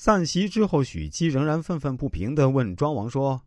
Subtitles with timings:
[0.00, 3.42] 散席之后，许姬仍然愤愤不平的问庄王说：“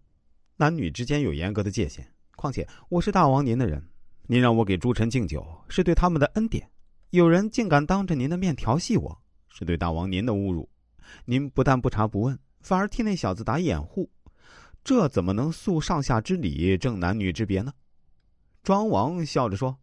[0.58, 3.82] 男女之间有严格的界限，况且我是大王您的人，
[4.24, 6.70] 您让我给诸臣敬酒，是对他们的恩典。
[7.12, 9.18] 有人竟敢当着您的面调戏我，
[9.48, 10.70] 是对大王您的侮辱。
[11.24, 14.12] 您不但不查不问，反而替那小子打掩护，
[14.84, 17.72] 这怎么能肃上下之礼，正男女之别呢？”
[18.62, 19.78] 庄王笑着说：“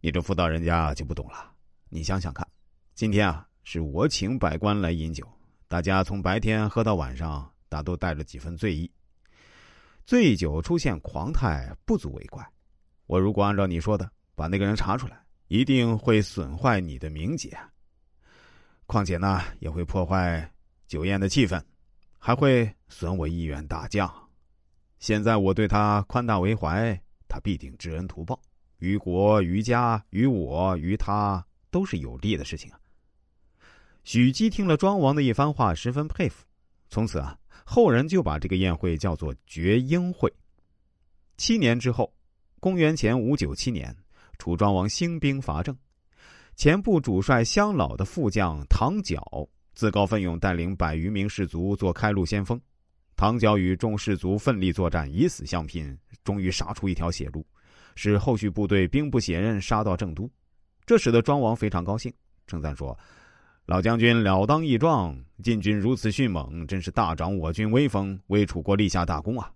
[0.00, 1.52] 你这妇道人家就不懂了。
[1.90, 2.48] 你想想看，
[2.94, 5.28] 今天啊，是我请百官来饮酒，
[5.68, 8.90] 大家从白天喝到晚上，大都带着几分醉意。
[10.06, 12.42] 醉酒出现狂态，不足为怪。
[13.06, 17.54] 我如果按照你说的，把那个人查出来，一定会损坏你的名节。
[18.86, 20.50] 况且呢，也会破坏
[20.86, 21.62] 酒宴的气氛，
[22.18, 24.10] 还会损我一员大将。
[24.98, 26.98] 现在我对他宽大为怀。”
[27.30, 28.40] 他必定知恩图报，
[28.78, 32.80] 于国、于家、于我、于他都是有利的事情啊。
[34.10, 36.42] 许姬听了庄王的一番话，十分佩服。
[36.88, 40.32] 从此啊，后人就把这个宴会叫做绝缨会。
[41.36, 42.10] 七年之后，
[42.58, 43.94] 公元前五九七年，
[44.38, 45.76] 楚庄王兴兵伐郑，
[46.56, 49.22] 前部主帅乡老的副将唐角
[49.74, 52.58] 自告奋勇，带领百余名士卒做开路先锋。
[53.14, 55.94] 唐角与众士卒奋力作战，以死相拼，
[56.24, 57.46] 终于杀出一条血路，
[57.94, 60.26] 使后续部队兵不血刃杀到郑都。
[60.86, 62.10] 这使得庄王非常高兴，
[62.46, 62.98] 称赞说
[63.68, 69.52] ：“老将军了当益壮，进军如此迅猛，真是大长我军威风，为楚国立下大功啊！”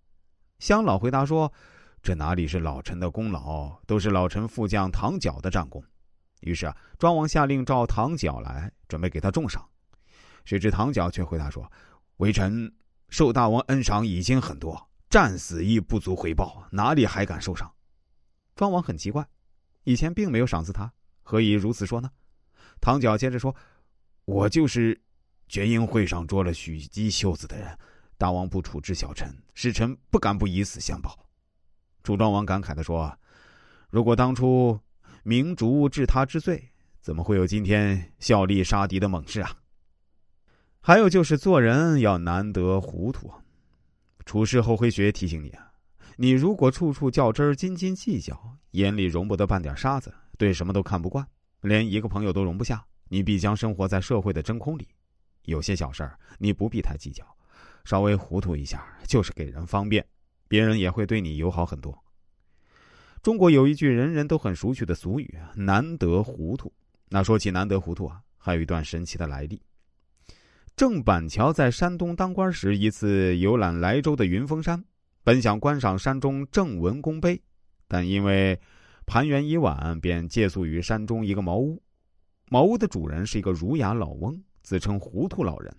[0.60, 1.50] 乡老回答说
[2.02, 5.82] ：“这哪里是老臣的功劳，都是老臣副将唐角的战功。”
[6.42, 9.66] 于是啊，庄王下令召唐角来，准备给他重赏。
[10.44, 11.66] 谁知唐角却回答说
[12.18, 12.70] ：“微臣。”
[13.08, 17.72] 受大王恩赏已经很多，战死亦不足回报，哪里还敢受赏？
[18.56, 19.26] 庄王很奇怪，
[19.84, 22.10] 以前并没有赏赐他，何以如此说呢？
[22.80, 23.54] 唐角接着说
[24.24, 25.00] ：“我就是
[25.48, 27.78] 绝缨会上捉了许姬秀子的人，
[28.16, 31.26] 大王不处置小臣，使臣不敢不以死相报。”
[32.04, 33.18] 楚庄王感慨的说
[33.90, 34.78] ：“如果当初
[35.22, 36.70] 明烛治他之罪，
[37.00, 39.58] 怎么会有今天效力杀敌的猛士啊？”
[40.80, 43.30] 还有就是做人要难得糊涂，
[44.24, 45.72] 处事后会学提醒你啊，
[46.16, 51.24] 你如果处处较真儿、斤斤计较，眼里容不得半点沙子，对什么都看不惯，
[51.60, 54.88] 连一个朋友都容不下，你必将生活在社会的真空里。
[55.44, 57.22] 有些小事儿你不必太计较，
[57.84, 60.02] 稍微糊涂一下就是给人方便，
[60.48, 62.02] 别人也会对你友好很多。
[63.20, 66.72] 中国有一句人人都很熟悉的俗语“难得糊涂”。
[67.10, 69.60] 那说起难得糊涂啊，还有一段神奇的来历。
[70.74, 74.82] 郑板桥在山东当官时，一次游览莱州的云峰山，
[75.22, 77.42] 本想观赏山中郑文公碑，
[77.86, 78.58] 但因为
[79.04, 81.82] 盘旋已晚，便借宿于山中一个茅屋。
[82.52, 85.74] 茅屋的主人是一个儒雅老翁，自称糊涂老人。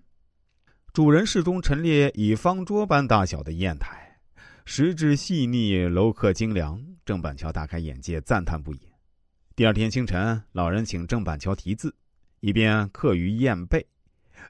[0.91, 4.17] 主人室中陈列以方桌般大小的砚台，
[4.66, 6.83] 石质细腻，镂刻精良。
[7.06, 8.79] 郑板桥大开眼界，赞叹不已。
[9.56, 11.94] 第二天清晨，老人请郑板桥题字，
[12.39, 13.85] 一边刻于砚背。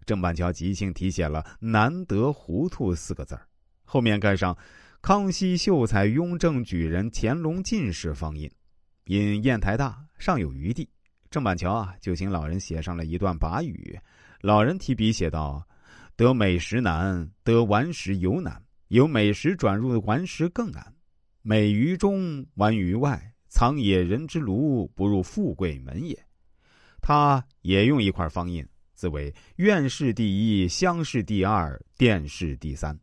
[0.05, 3.45] 郑板桥即兴题写了“难得糊涂”四个字儿，
[3.83, 4.57] 后面盖上
[5.03, 8.49] “康熙、秀才、雍正举人、乾隆进士”方印。
[9.07, 10.87] 因砚台大，尚有余地，
[11.33, 13.99] 郑板桥啊就请老人写上了一段跋语。
[14.41, 15.67] 老人提笔写道
[16.15, 18.53] ：“得美食难，得顽石尤难；
[18.89, 20.93] 由美食转入顽石更难。
[21.41, 23.19] 美于中，顽于外。
[23.47, 26.15] 藏野人之庐，不入富贵门也。”
[27.01, 28.63] 他也用一块方印。
[28.93, 32.95] 自为院士第一，乡试第二，殿试第三。